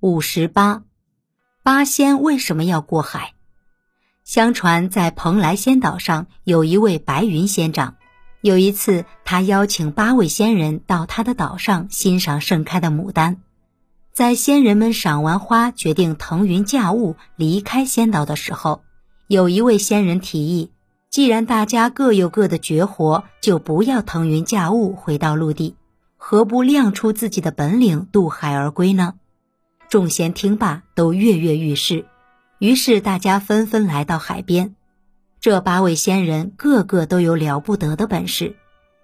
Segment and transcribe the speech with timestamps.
[0.00, 0.84] 五十八，
[1.64, 3.32] 八仙为什么要过海？
[4.22, 7.96] 相传在蓬莱仙岛上有一位白云仙长，
[8.40, 13.38] 有一次他邀请八位仙人到他的岛上欣赏盛开的牡丹。
[14.12, 18.82] 在仙人们赏完花，决定腾云驾雾离开仙岛的时候，
[19.26, 20.70] 有一位仙人提议：
[21.10, 25.74] 既然大家各有各的绝活，就不要腾云驾雾回到陆地，
[26.16, 29.14] 何不亮出自己的本领，渡海而归呢？
[29.88, 32.04] 众仙听罢，都跃跃欲试。
[32.58, 34.74] 于是大家纷纷来到海边。
[35.40, 38.56] 这八位仙人个个都有了不得的本事。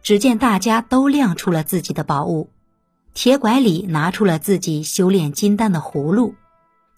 [0.02, 2.50] 只见大家都亮出了自己的宝物。
[3.14, 6.34] 铁拐李拿出了自己修炼金丹的葫芦。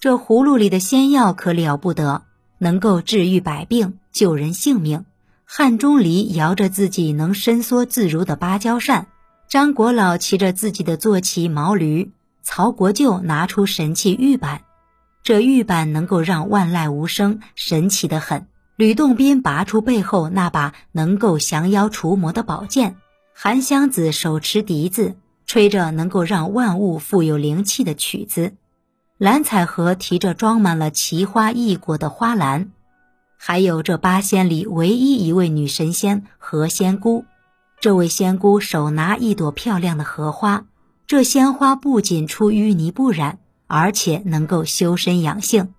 [0.00, 2.22] 这葫芦里的仙药可了不得，
[2.58, 5.04] 能够治愈百病，救人性命。
[5.44, 9.06] 汉钟离摇着自己能伸缩自如的芭蕉扇。
[9.48, 12.10] 张国老骑着自己的坐骑毛驴。
[12.48, 14.62] 曹国舅拿出神器玉板，
[15.24, 18.46] 这玉板能够让万籁无声，神奇的很。
[18.76, 22.94] 吕洞宾拔出背后那把能够降妖除魔的宝剑，
[23.34, 28.54] 韩湘子手持笛子，吹着能够让万物富有灵气的曲子。
[29.18, 32.70] 蓝采和提着装满了奇花异果的花篮，
[33.36, 37.24] 还有这八仙里唯一一位女神仙何仙姑。
[37.80, 40.64] 这位仙姑手拿一朵漂亮的荷花。
[41.06, 45.72] 这鲜花不仅出淤泥不染，而且能够修身养性。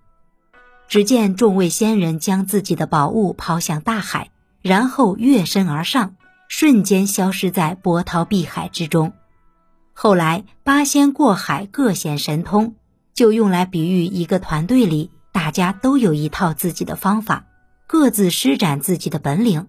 [0.88, 4.30] 只见众位仙人将自己的宝物抛向大海，
[4.62, 6.16] 然后跃身而上，
[6.48, 9.12] 瞬间消失在波涛碧海之中。
[9.92, 12.74] 后来八仙过海各显神通，
[13.12, 17.44] 就用来比喻一个团队里大家都有一套自己的方法，
[17.86, 19.66] 各自施展自己的本领。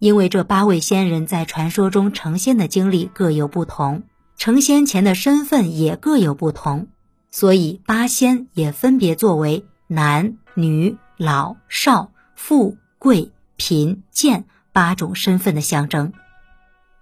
[0.00, 4.02] 因为这八位仙人在传说中成仙的经历各有不同。
[4.40, 6.86] 成仙前的身份也各有不同，
[7.30, 16.14] 所以八仙也分别作为男女老少富贵贫贱八种身份的象征。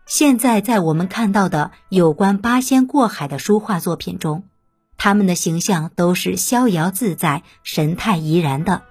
[0.04, 4.42] 现在在我们看到的有关八仙过海的书画作品中，
[4.96, 8.82] 他们的形象都是逍遥自在、神态怡然的。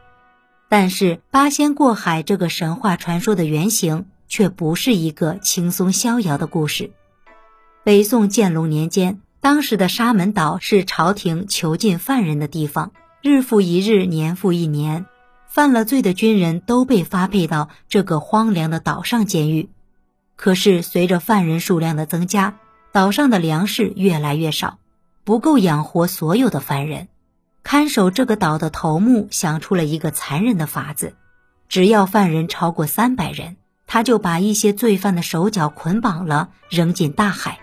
[0.69, 6.91] 但是八仙过海这个神话传说的原型却不是一个轻松逍遥的故事。
[7.87, 15.05] 北宋建隆年间，当时的沙门岛是朝廷囚禁犯人的地方，日复一日，年复一年，
[15.47, 19.69] 犯了罪的军人都被发配到这个荒凉的岛上监狱。
[20.35, 22.55] 可是，随着犯人数量的增加，
[22.91, 24.79] 岛上的粮食越来越少，
[25.23, 27.07] 不够养活所有的犯人。
[27.63, 31.15] 看守这个岛的头目想出了一个残忍的法子：
[31.69, 33.55] 只要犯人超过三百人，
[33.85, 37.59] 他就把一些罪犯的手脚捆绑了，扔进大海。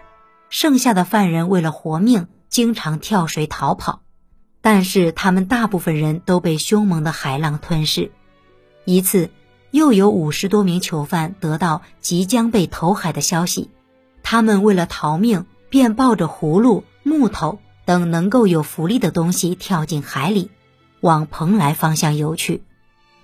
[0.55, 4.03] 剩下的犯人为了活命，经常跳水逃跑，
[4.61, 8.13] 但是他们大部分人都被凶猛的海浪吞噬。
[8.85, 9.31] 一次，
[9.73, 13.69] 又有五十多名囚犯得到即将被投海的消息，
[14.23, 20.53] 他们为了逃命，便抱着葫芦、木头等能够有浮力的东西跳进海里，
[21.01, 22.63] 往蓬莱方向游去。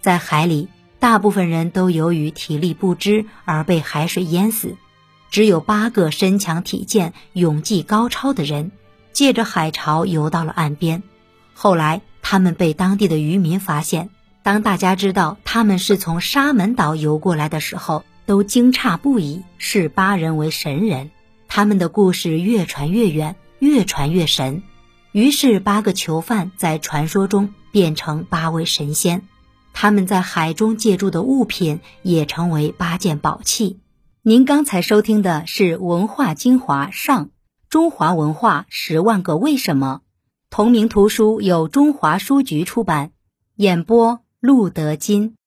[0.01, 0.67] 在海里，
[0.99, 4.75] 大部分人都由于体力不支而被海水淹死。
[5.31, 8.73] 只有八个身强体健、勇技高超的人，
[9.13, 11.03] 借着海潮游到了岸边。
[11.55, 14.11] 后来，他们被当地的渔民发现。
[14.43, 21.11] 当大家知道他们是从沙门岛游过来的时候，都惊诧不已，视八人为神人。
[21.47, 24.63] 他们的故事越传越远，越传越神。
[25.13, 29.23] 于是，八个囚犯在传说中变成八位神仙。
[29.73, 33.79] 他们在海中借助的物品也成为八件宝器。
[34.23, 37.31] 您刚才收听的是《文化精华上
[37.71, 40.03] 中华文化十万个为什么》，
[40.51, 43.13] 同名图书由中华书局出版，
[43.57, 45.39] 演播陆德金。